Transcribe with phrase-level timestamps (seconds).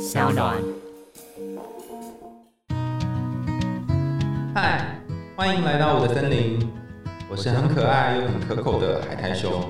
[0.00, 0.56] 小暖。
[4.54, 4.98] 嗨，
[5.36, 6.66] 欢迎来到我的森林，
[7.30, 9.62] 我是很可爱又很可口的海苔熊。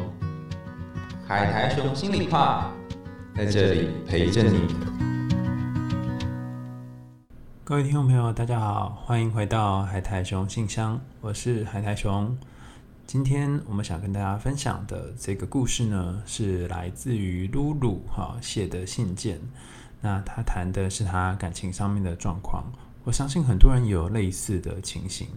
[1.26, 2.70] 海苔熊心里话，
[3.36, 4.68] 在这里陪着你。
[7.64, 12.38] 各位听众朋友，大家好，欢迎回到海苔熊信箱，我是海苔熊。
[13.04, 19.40] 今天我们想跟大家分享的这个故事呢，是来自于露露哈写的信件。
[20.00, 22.64] 那他谈的是他感情上面的状况。
[23.04, 25.28] 我相信很多人有类似的情形。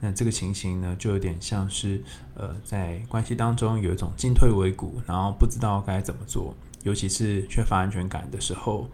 [0.00, 2.02] 那这个情形呢，就有点像是
[2.34, 6.54] 呃，在关系当中有一种进退维谷，然后不知道该怎么做，
[6.84, 8.88] 尤其是缺乏安全感的时候，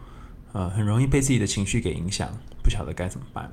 [0.53, 2.31] 呃，很容易被自己的情绪给影响。
[2.63, 3.51] 不晓得该怎么办。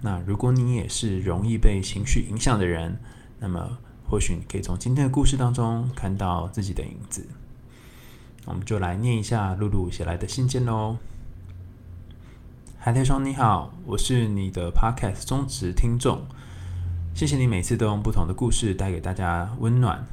[0.00, 2.96] 那如果你也是容易被情绪影响的人，
[3.40, 3.76] 那么
[4.08, 7.26] 或许你可以从今天的故事当中看到自己的影子。
[8.46, 10.96] 我们就来念一下露露写来的信件喽。
[12.78, 16.26] 海苔兄你好，我是你的 Podcast 忠实听众，
[17.14, 20.06] 谢谢你每次都用不同的故事带给大家温暖。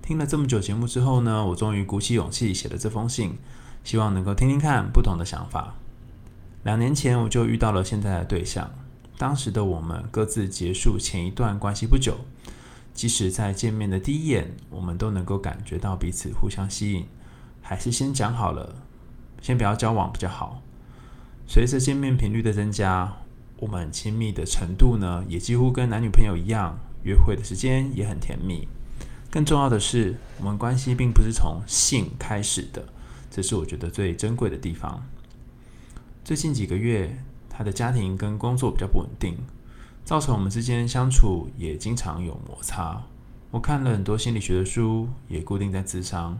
[0.00, 3.36] 听了这么久节目之后呢，我终于鼓起勇气写了这封信，
[3.84, 5.74] 希望能够听听看不同的想法。
[6.62, 8.70] 两年前我就遇到了现在的对象，
[9.18, 12.16] 当时的我们各自结束前一段关系不久，
[12.94, 17.04] 即使在见面的第一眼，我们都能够感觉到彼此互相吸引，
[17.68, 18.76] 还是先讲好了，
[19.42, 20.62] 先不要交往比较好。
[21.46, 23.18] 随着见面频率的增加，
[23.58, 28.66] 我们亲密的程度呢，也几乎跟男女朋友一样，约会的时间也很甜蜜。
[29.30, 32.82] 更重要的是，我们关系并不是从性开始的，
[33.30, 35.04] 这是我觉得最珍贵的地方。
[36.24, 39.36] 最近几个月，他的家庭跟工作比较不稳定，
[40.06, 43.02] 造成我们之间相处也经常有摩擦。
[43.50, 46.38] 我看了很多心理学的书，也固定在智商。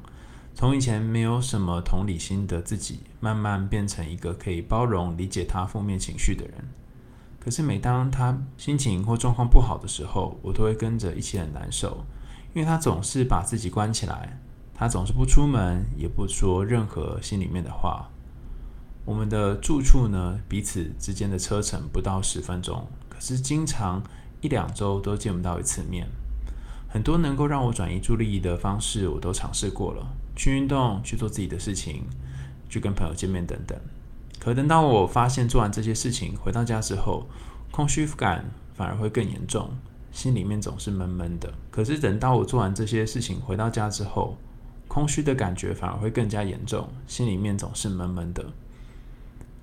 [0.59, 6.55] 从以前没有什么同理心的自己，慢慢变成一个可以包容、理解他负面情绪的人。
[7.39, 12.05] 可是每当他心情或状况不好的时候，我都会跟着一起很难受，
[12.55, 14.37] 因为他总是把自己关起来，
[14.75, 18.11] 他总是不出门，也不说任何心里面的话。
[19.05, 24.03] 我们的住处呢，彼此之间的车程不到十分钟，可是经常
[24.41, 26.09] 一两周都见不到一次面。
[26.89, 30.05] 很多能够让我转移注意力的方式，我都尝试过了，
[30.39, 32.05] 去运动，去做自己的事情，
[32.69, 33.77] 去跟朋友见面等等。
[34.39, 37.27] 可等到我发现做完这些事情回到家之后，
[37.73, 39.69] 空虚感反而会更严重，
[40.13, 41.53] 心里面总是闷闷的。
[41.73, 44.39] 可是等到我做完这些事情回到家之后，
[44.87, 48.47] 空虚的感觉反而会更加严重，心里面总是闷闷的。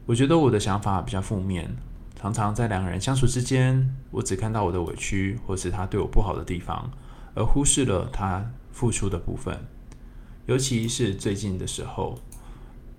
[0.05, 1.73] 我觉得我的想法比较负面，
[2.19, 6.91] 常常在两个人相处之间，我只看到我的委屈，或是他对我不好的地方，
[7.33, 9.57] 而忽视了他付出的部分。
[10.45, 12.19] 尤其是最近的时候，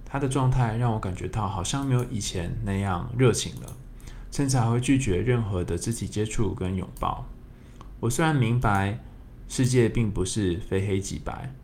[0.05, 3.77] 他的状态让我感觉到好像没有以前那样热情了，
[4.31, 7.27] 甚至还会拒绝任何的肢体接触跟拥抱。
[8.01, 9.01] 我虽然明白
[9.49, 11.55] 世界并不是非黑即白，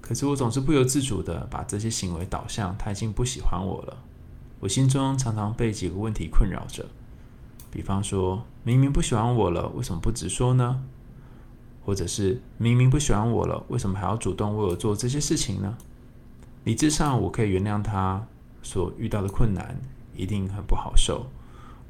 [0.00, 4.04] 可是我总是不由自主的把这些行为导向他已经不喜欢我了。
[4.60, 6.86] 我心中常常被几个问题困扰着，
[7.70, 10.82] 比方说，明明不喜欢我了，为什么不直说呢？
[11.84, 15.76] 或者是明明不喜欢我了，为什么还要主动为我做这些事情呢？
[16.64, 18.26] 理智上我可以原谅他
[18.62, 19.76] 所遇到的困难，
[20.16, 21.26] 一定很不好受，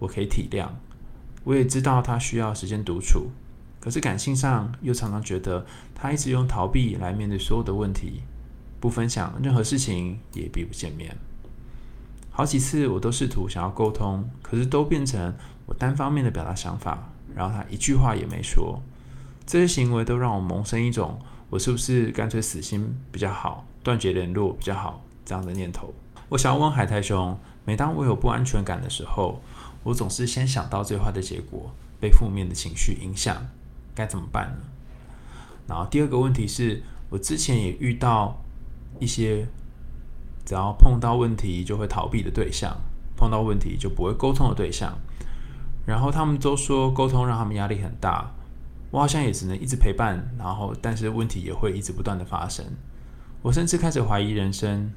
[0.01, 0.69] 我可以体谅，
[1.45, 3.31] 我也知道他需要时间独处。
[3.79, 8.23] 可是感性上又常常觉得他一直用逃避来面对所有的问题，
[8.81, 11.17] 不分享任何事情，也避不见面。
[12.31, 15.33] 好几次我都试图想要沟通，可是都变成
[15.67, 18.83] 我单方面的表达想法，然后他一句话也没说。
[19.47, 21.19] 这些行为都让我萌生一种
[21.51, 25.93] 我是不是干脆死心比较好，断绝联络比较好这样的念头。
[26.29, 29.41] 我想要问海苔兄，每当我有不安全感的时候，
[29.83, 33.47] 我总是先想到最坏的结果，被负面的情绪影响，
[33.95, 34.65] 该怎么办呢？
[35.67, 38.43] 然后第二个问题是我之前也遇到
[38.99, 39.47] 一些。
[40.47, 42.77] 只要碰到问题就会逃避的对象，
[43.17, 44.93] 碰到问题就不会沟通的对象，
[45.87, 48.31] 然后他们都说沟通让他们压力很大，
[48.95, 52.65] 我好像也只能一直陪伴，然后但是问题也会一直不断的发生，
[53.43, 54.93] 我甚至开始怀疑人生。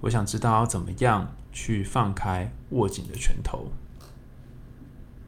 [0.00, 3.70] 我想知道要怎么样去放开握紧的拳头。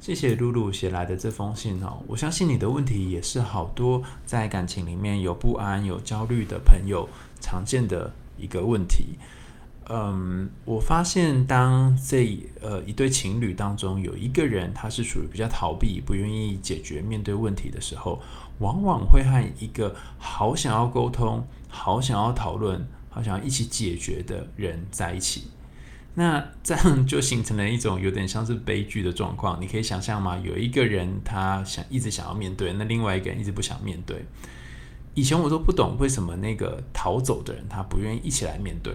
[0.00, 7.06] 谢谢露露写来的这封信哦，我相信你的问题也是好多在感情里面有不安、有焦虑的朋友
[7.38, 9.18] 常见的一个问题。
[9.88, 18.20] 嗯，我发现当这呃一对情侣当中有一个人他是属于比较逃避、不愿意解决面对问题的时候，
[18.58, 25.48] 往往会和一个好想要沟通、好想要讨论、好想要一起解决的人在一起。
[26.14, 29.60] 那这样就形成了一种有点像是悲剧的状况。
[29.60, 30.36] 你可以想象吗？
[30.44, 34.24] 有一个人他想一直想要面对，那另外一个人一直不想面对。
[35.14, 38.94] 以前我都不懂为什么那个逃走的人他不愿意一起来面对，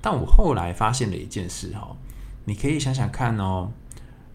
[0.00, 1.96] 但我后来发现了一件事哈，
[2.44, 3.70] 你可以想想看哦，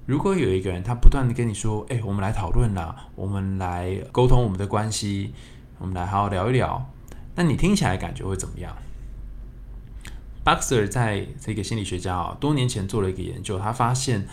[0.06, 5.34] 如果有一个人他不断的跟你说，哎，我们来讨论啦，我们来沟通我们的关系，
[5.80, 6.90] 我们来好好聊一聊，
[7.36, 8.76] 那你听起来感觉会怎么样
[10.46, 14.28] ？Boxer 在这个心理学家啊，多年前做了一个研究，他发现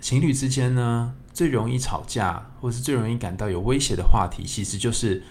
[0.00, 5.22] 情侣之间呢，最容易吵架或是最容易感到有威胁的话题，其实就是。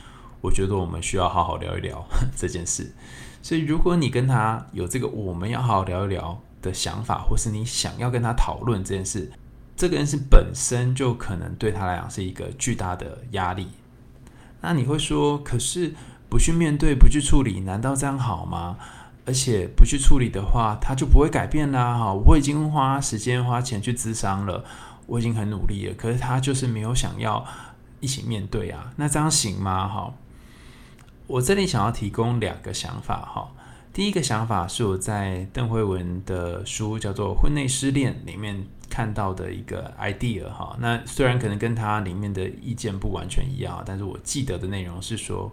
[0.42, 2.06] 我觉得我们需要好好聊一聊
[2.38, 2.94] 这件事，
[3.45, 9.31] 所以如果你跟他有这个我们要好好聊一聊的想法，或是你想要跟他讨论这件事，
[9.77, 13.68] 这个人是本身就可能对他来讲是一个巨大的压力。
[14.62, 15.94] 那你会说，可是
[16.27, 18.77] 不去面对、不去处理，难道这样好吗？
[19.27, 21.95] 而且不去处理的话，他就不会改变啦。
[21.95, 24.65] 哈，我已经花时间、花钱去咨商了，
[25.06, 27.45] 我已经很努力了，可是他就是没有想要
[28.00, 28.91] 一起面对啊。
[28.95, 29.88] 那这样行吗？
[29.88, 30.12] 哈？
[31.27, 33.51] 我这里想要提供两个想法哈。
[33.92, 40.75] 第一个想法是我在邓慧文的书叫做《婚内失恋》里面看到的一个 idea 哈。
[40.80, 45.50] 那虽然可能跟他里面的意见不完全一样，但是我记得的内容是说，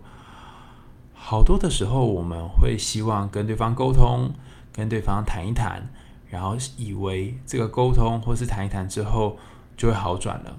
[1.14, 4.32] 好多的时候我们会希望跟对方沟通，
[4.72, 5.88] 跟对方谈一谈，
[6.28, 9.38] 然后以为这个沟通或是谈一谈之后
[9.82, 10.56] 就会好转了。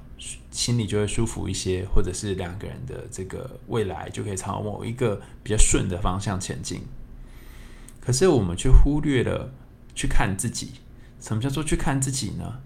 [0.51, 6.81] 心里就会舒服一些，或者是两个人的这个未来就可以朝某一个比较顺的方向前进。
[8.01, 9.53] 可是我们却忽略了
[9.95, 10.71] 去看自己。
[11.21, 12.59] 什么叫做去看自己呢？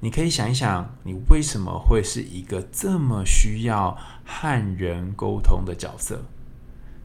[0.00, 6.22] 你可以想一想，你为什么会是一个这么需要和人沟通的角色？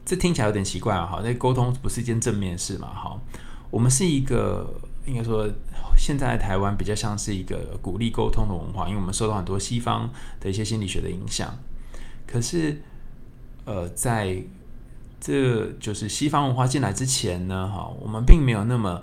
[0.05, 1.05] 这听起来有点奇怪啊！
[1.05, 2.87] 哈，那沟通不是一件正面事嘛？
[2.87, 3.19] 哈，
[3.69, 4.79] 我们是一个。
[5.05, 5.49] 应该说，
[5.97, 10.09] 现在台湾比较像是一个鼓励沟通的文化，因为我们受到很多西方
[10.39, 11.57] 的一些心理学的影响。
[12.27, 12.81] 可是，
[13.65, 14.41] 呃，在
[15.19, 19.01] 这就是西方文化进来之前呢，哈，我们并没有那么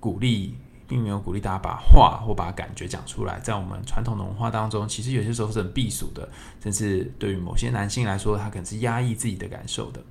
[0.00, 0.56] 鼓励，
[0.88, 3.38] 并没有鼓励大家把话或把感觉讲出来。
[3.40, 6.28] 在我们传统的文化当中，其实有些时候是很避暑的，
[6.62, 10.02] 甚至对于某些男性来说，他可能是压抑自己的感受的。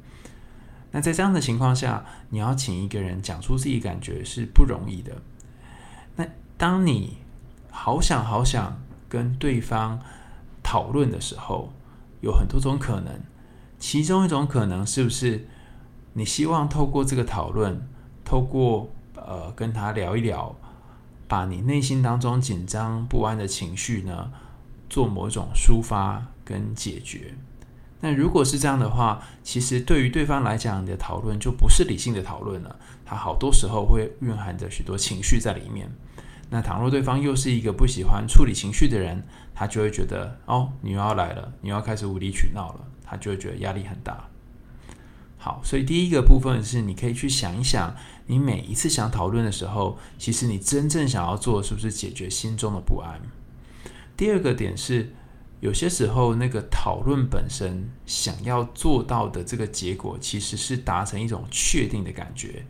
[0.95, 5.11] 那在这样的情况下，你要请一个人讲出自己感觉是不容易的。
[6.15, 6.25] 那
[6.55, 7.17] 当你
[7.71, 8.79] 好想好想
[9.09, 9.99] 跟对方
[10.61, 11.73] 讨论的时候，
[12.21, 13.11] 有很多种可能。
[13.79, 15.47] 其中一种可能是不是
[16.13, 17.81] 你希望透过这个讨论，
[18.23, 20.55] 透过呃跟他聊一聊，
[21.27, 24.31] 把你内心当中紧张不安的情绪呢，
[24.89, 27.33] 做某种抒发跟解决。
[28.03, 32.77] 那如果是这样的话，其实对于对方来讲，你的讨论就不是理性的讨论了。
[33.05, 35.89] 他好多时候会蕴含着许多情绪在里面。
[36.50, 39.23] 那倘若对方又是一个不喜欢处理情绪的人，
[39.55, 44.27] 他就会觉得哦，你又要来了，你又要开始无理取闹了，他就会觉得压力很大。
[45.38, 47.95] 好，所以第一个部分是你可以去想一想，
[48.25, 53.21] 你每一次想讨论的时候，其实你真正想要做的是不是解决心中的不安？
[54.17, 55.15] 第二个点是。
[55.63, 62.65] 有些时候，那个讨论本身想要做到的这个结果，其实是达成一种确定的感觉。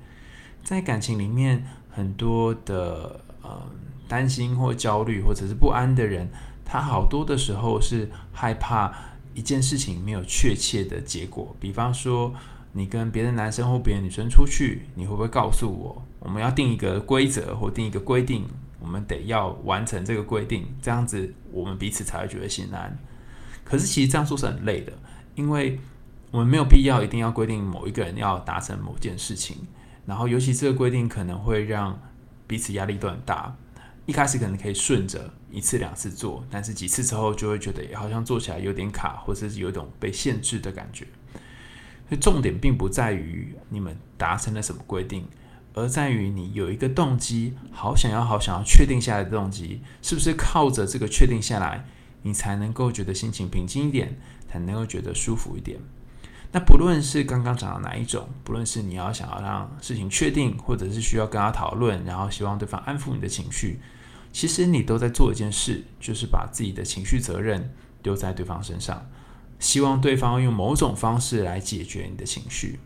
[0.63, 3.63] 在感情里面，很多的呃
[4.07, 6.30] 担心或焦虑或者是不安的人，
[6.64, 8.94] 他好多的时候是害怕
[9.33, 11.56] 一件事情没有确切的结果。
[11.59, 12.31] 比方说，
[12.73, 18.45] 你跟别的男生或别的女生出去，你会不会告诉我，我们要定一个规则或定一个规定？
[18.83, 22.95] 我们得要完成这个规定，这样子我们彼此才会觉得心安。
[23.63, 24.92] 可是其实这样做是很累的，
[25.35, 25.80] 因为
[26.31, 29.56] 我们没有必要一定要规定某一个人要达成某件事情。
[30.06, 31.97] 然后，尤其这个规定可能会让
[32.45, 33.56] 彼此压力都很大。
[34.06, 41.07] 一开始可能可以顺着一次两次做，但是几次之后就会觉得好像做起来有点卡，或者是有一种被限制的感觉。
[42.09, 45.25] 所以重点并不在于你们达成了什么规定。
[45.73, 51.85] 而在于你有一个动机，好想要、好想要确定下来的动机，是不是靠着这个确定下来，
[52.21, 54.15] 你才能够觉得心情平静一点，
[54.47, 55.80] 才能够觉得舒服一点？
[56.51, 63.80] 那不论是刚刚讲的哪一种，不论是你要想要让事情确定，或者是需要跟他讨论，然后希望对方安抚你的情绪，
[64.31, 69.09] 其实你都在做一件事，就是把自己的情绪责任丢在对方身上，
[69.57, 72.77] 希望对方用某种方式来解决你的情绪。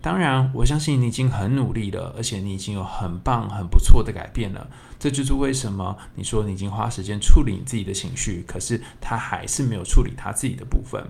[0.00, 4.68] 当然，我相信你已经很努力了，而且你已经有很棒、很不错的改变了。
[4.98, 11.04] 这就是为什么你说你已经花时间处理你自己的情绪，可是他还是没有处理他自己的部分。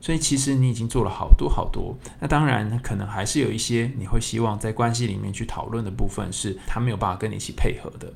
[0.00, 1.96] 所以其实你已经做了好多好多。
[2.20, 8.12] 那当然，可能还是有一些你会希望在关系里面去讨论的部分，是他没有办法跟你一起配合的。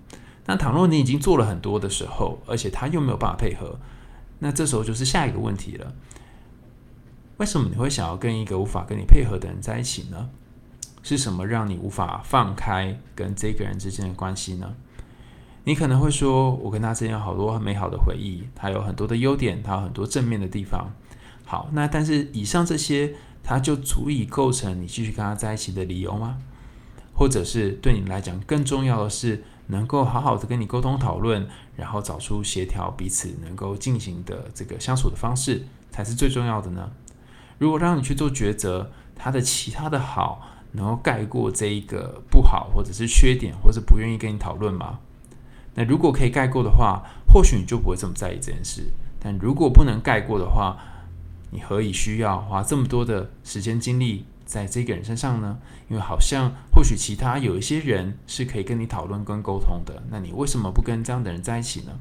[0.47, 3.79] 那倘若你已经做了很多的时候，而且他又没有办法配合，
[4.39, 5.95] 那这时候就是下一个问题了。
[7.39, 10.29] 为什么你会想要跟一个无法跟你配合的人在一起呢？
[11.03, 14.75] 是什么让你无法放开跟这个人之间的关系呢？
[15.65, 20.91] 你可能会说，我跟他之间有好多很美好的回忆，他有很多的优点，他有很多正面的地方。
[21.45, 23.15] 好，那但是以上这些，
[23.45, 26.39] 他就足以构成你继续跟他在一起的理由吗？
[27.15, 36.91] 或者是对你来讲，更重要的是能够好好的跟你沟通讨论，然后找出协调彼此能够进行的这个相处的方式，才是最重要的呢？
[37.59, 45.01] 如果让你去做抉择，他的其他的好能够盖过这一个不好，或者是缺点，或者不愿意跟你讨论吗？
[45.75, 48.85] 那如果可以盖过的话，或许你就不会这么在意这件事。
[49.19, 50.79] 但如果不能盖过的话，
[51.51, 55.59] 你何以需要花这么多的时间精力在这个人身上呢？
[55.89, 61.99] 因为好像或许其他有一些人是可以跟你讨论跟沟通的，那你为什么不跟这样的人在一起呢？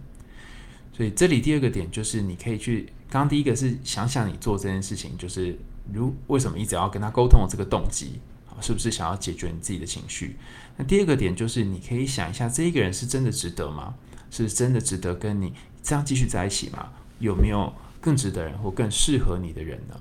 [0.94, 2.94] 所以这里第二个点就是你可以去。
[3.10, 5.58] 刚刚第一个是想想你做这件事情，就是
[5.94, 8.20] 如为什么一直要跟他沟通的这个动机，
[8.62, 10.36] 是不是想要解决你自己的情绪？
[10.76, 13.96] 那第二个点就是你可以想一下，这一个人是真的值得吗？
[14.30, 16.90] 是真的值得跟你这样继续在一起吗？
[17.20, 19.96] 有没有更值得人或更适合你的人呢？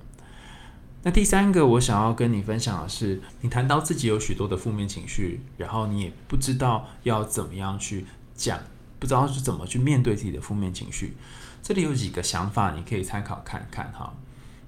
[1.05, 8.59] 那第三个我想要跟你分享的是，你谈到自己有许多的负面情绪，然后你也不知道要怎么样去讲，
[8.99, 11.15] 不知道是怎么去面对自己的负面情绪。
[11.67, 14.15] 这里有几个想法，你可以参考看看哈。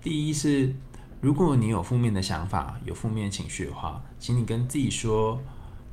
[0.02, 0.74] 第一是，
[1.20, 5.40] 如果你有负面的想法、有负面情绪的话，请你跟自己说，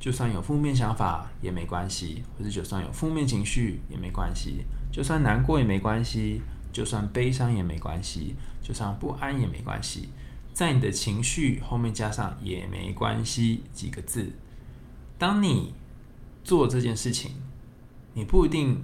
[0.00, 10.08] 就算有负面想法也没关系，或者就算有负面情绪也没关系，就算难过也没关系，就算悲伤也没关系，就算不安也没关系，
[10.52, 14.32] 在你的情绪后面加上也没关系几个字。
[15.16, 15.72] 当你
[16.42, 17.30] 做这件事情，
[18.14, 18.82] 你不一定。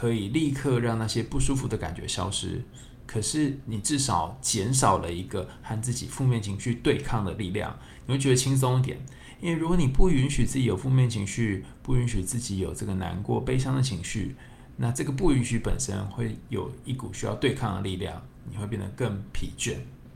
[0.00, 2.64] 可以立刻让那些不舒服的感觉消失，
[3.06, 8.96] 可是你至少减少了一个和自己负面情绪对抗的力量，你会觉得轻松一点。
[9.42, 14.34] 因为如果你不允许自己有负面情绪，不允许自己有这个难过、悲伤的情绪，
[14.78, 19.74] 那这个不允许本身会有一股需要对抗的力量，你会变得更疲倦。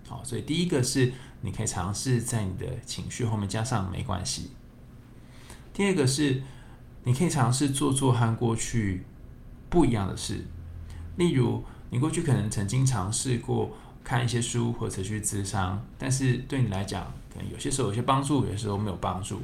[0.09, 1.13] 好，所以第一个是
[1.43, 4.53] 你可以尝试在你的情绪后面加上没关系。
[5.75, 6.43] 第二个是
[7.03, 9.05] 你可以尝试做做和过去。
[9.75, 10.47] 不一样的事，
[11.17, 19.43] 例如你过去可能曾经尝试过看一些书或者去咨商，但是对你来讲，可能有些时候有些帮助，有些时候没有帮助。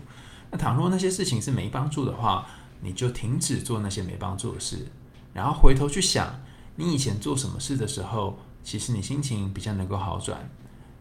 [0.52, 2.46] 那倘若那些事情是没帮助的话，
[2.80, 4.86] 你就停止做那些没帮助的事，
[5.34, 6.32] 然后回头去想
[6.76, 10.48] 你以前做什么事的时候，其实你心情比较能够好转。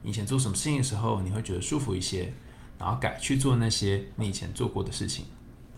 [0.02, 2.34] 以前做什么事情的时候，你会觉得舒服一些，
[2.80, 5.26] 然后改去做那些你以前做过的事情。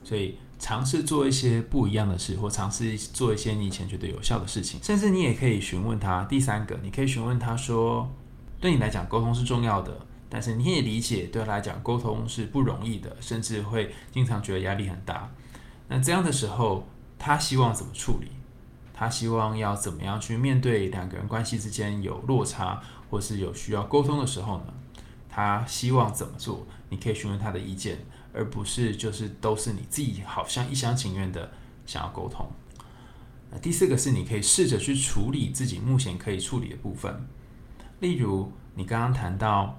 [0.05, 0.37] 所以。
[0.61, 6.23] 尝试做一些不一样的事，或尝试做一些你以前觉得有效的事情，甚至你也可以询问他。
[6.25, 8.07] 第三个，你可以询问他说
[8.61, 15.31] ：“对你来讲，沟通是重要的，但是你也理解对他来讲，沟通是不容易的，甚至会经常觉得压力很大。
[15.87, 16.87] 那这样的时候，
[17.17, 18.27] 他希望怎么处理？
[18.93, 24.65] 他希望要怎么样去面对两个人关系之间有落差，或是有需要沟通的时候呢？
[25.27, 26.67] 他希望怎么做？
[26.89, 27.97] 你可以询问他的意见。”
[28.33, 31.51] 而不是就是都是你自己好像一厢情愿的
[31.85, 32.49] 想要沟通。
[33.49, 37.27] 那第四个是你可以试着去处理自己目前可以处理的部分，
[37.99, 39.77] 例如你刚刚谈到，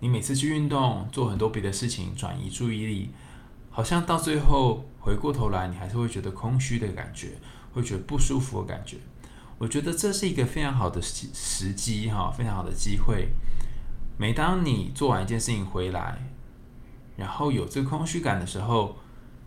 [0.00, 3.10] 你每次去运动做很多别的事情转移注意力，
[3.70, 7.38] 好像到最后回过头来你还是会觉得空虚的感觉，
[7.72, 8.96] 会觉得不舒服的感觉。
[9.58, 13.28] 我觉得这是一个非常好的时时机哈，非常好的机会。
[14.18, 16.18] 每当你做完一件事情回来。
[17.16, 18.96] 然后有这个空虚感的时候，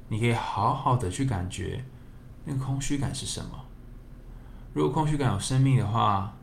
[0.07, 1.83] 你可以好好的去感觉
[2.45, 3.65] 那个空虚感是什么。
[4.73, 6.35] 如果空虚感有生命的话，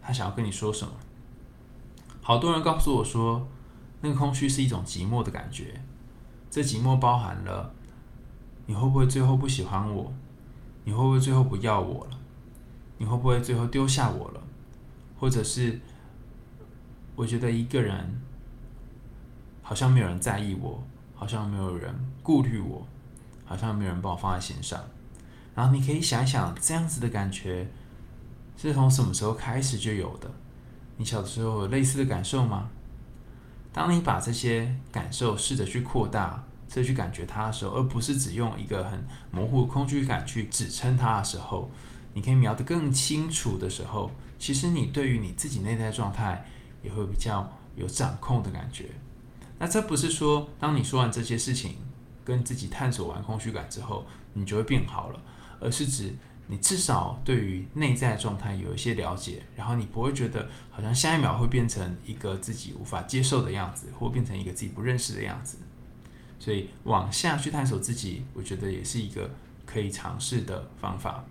[0.00, 0.92] 他想要跟你说什么？
[2.22, 3.48] 好多人告诉我说，
[4.00, 5.80] 那个空虚是一种寂寞的感觉。
[6.50, 7.74] 这寂寞包含了
[8.66, 10.12] 你会不会最后不喜欢我？
[10.84, 12.18] 你会不会最后不要我了？
[12.98, 14.42] 你会不会最后丢下我了？
[15.18, 15.80] 或者是
[17.16, 18.20] 我觉得一个人。
[19.70, 20.82] 好像没有人在意我，
[21.14, 22.84] 好像没有人顾虑我，
[23.44, 24.84] 好像没有人把我放在心上。
[25.54, 27.70] 然后你可以想一想，这样子的感觉
[28.56, 30.28] 是从什么时候开始就有的？
[30.96, 32.68] 你小时候有类似的感受吗？
[33.72, 41.70] 当你把这些感受试着去扩大，试着去感觉它的时候，而不是只用一个很模糊的空虚感去指称它的时候，
[42.12, 46.44] 你可以描得更清楚的时候，其实你对于你自己内在状态
[46.82, 48.86] 也会比较有掌控的感觉。
[49.60, 51.76] 那这不是说，当你说完这些事情，
[52.24, 55.20] 跟自己探索完空虚感之后，你就会变好了，
[55.60, 56.14] 而是指
[56.46, 65.58] 你至少对于内在状态有一些了解，然后你不会觉得好像下一秒会变成一个自己无法接受的样子，或变成一个自己不认识的样子。
[66.38, 69.30] 所以往下去探索自己，我觉得也是一个
[69.66, 71.22] 可以尝试的方法。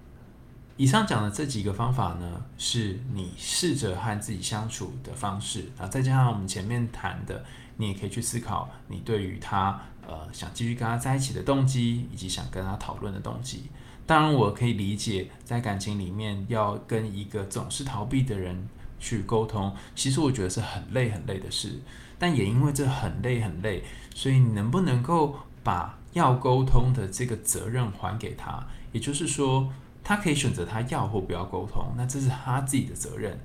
[0.78, 7.44] 以上讲的这几个方法呢，是你试着和自己相处的方式啊，再加上我们前面谈的，
[7.80, 13.70] 你也可以去思考你对于他呃想继续跟他在一起的动机，以及想跟他讨论的动机。
[14.06, 18.68] 当然，我可以理解在感情里面要跟一个总是逃避的人
[19.00, 21.80] 去沟通，其实我觉得是很累很累的事。
[22.18, 23.82] 但也因为这很累很累，
[24.14, 28.62] 所以你能不能够把要沟通的这个责任还给他？
[28.92, 29.72] 也就是说，
[30.04, 33.40] 他可以选择他要或不要沟通，那这是他自己的责任。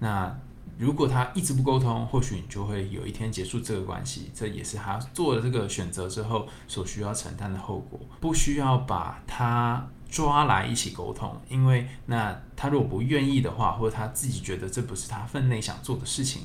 [0.00, 0.36] 那
[0.78, 7.98] 如果他一直不沟通，或许你就会有一天结束这个关系，这也是他做了这个选择之后所需要承担的后果。
[8.20, 16.42] 不需要把他抓来一起沟通，因为那他如果不愿意的话，或者他自己觉得这不是他分内想做的事情。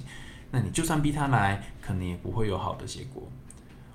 [0.51, 3.23] 那你就算逼他来，可能也不会有好的结果。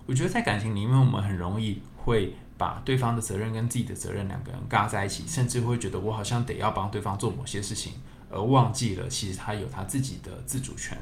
[0.06, 7.94] 我觉得在感情里面，我们很容易会把对方的责任跟自己的责任两个人尬在一起，甚至会觉得我好像得要帮对方做某些事情，
[8.30, 10.96] 而忘记了其实他有他自己的自主权。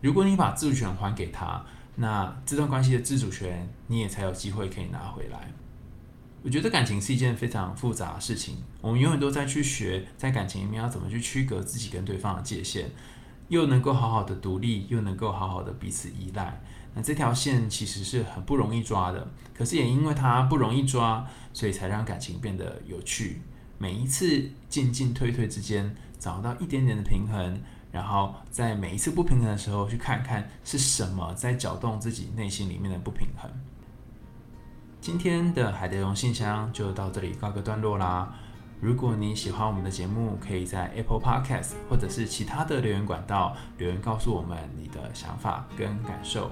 [0.00, 1.64] 如果你把自主权还给他，
[1.96, 5.52] 那这段关系的自主权你也才有机会可以拿回来。
[6.42, 12.90] 我觉得感情是一件非常复杂的事情，我们永远都在去学在感情里面要怎么去区隔自己跟对方的界限。
[13.48, 16.60] 又能够好好的独立，又能够好好的彼此依赖，
[16.94, 19.28] 那这条线其实是很不容易抓的。
[19.54, 23.40] 可是也因为它不容易抓，所以才让感情变得有趣。
[23.78, 27.60] 每一次进进退退之间，找到一点点的平衡，
[27.92, 33.50] 然后在每一次不平衡的时候，去看看是什么在搅动自己内心里面的不平衡。
[35.00, 38.34] 今天的海德荣信箱就到这里告个段落啦。
[38.80, 46.50] 如果你喜欢我们的节目，可以在 Apple Podcast 或者是其他的留言管道留言告诉我们你的想法跟感受。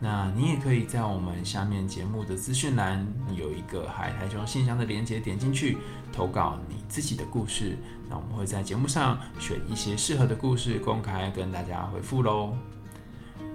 [0.00, 5.78] 那你也可以在我们下面节目的资讯栏有一个海苔熊信箱的连接，点进去
[6.12, 7.76] 投稿你自己的故事。
[8.08, 12.56] 那我们会在节目上选一些适合的故事公开跟大家回复喽。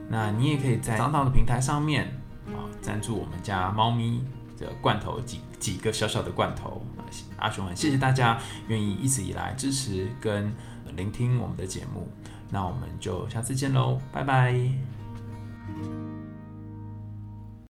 [0.10, 2.06] 那你也可以在当当的平台上面
[2.48, 4.24] 啊赞助我们家猫咪。
[4.60, 6.86] 的罐头几几个小小的罐头
[7.38, 10.54] 阿雄很谢谢大家愿意一直以来支持跟
[10.98, 12.10] 聆听我们的节目，
[12.50, 14.89] 那我们就下次见喽，拜拜。